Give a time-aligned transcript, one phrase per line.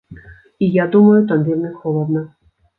[0.59, 2.29] І я думаю, там вельмі холадна.